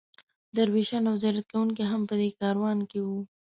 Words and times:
درویشان 0.55 1.03
او 1.09 1.15
زیارت 1.21 1.45
کوونکي 1.53 1.83
هم 1.91 2.01
په 2.09 2.15
دې 2.19 2.29
کاروان 2.39 2.79
کې 2.89 2.99
وو. 3.05 3.19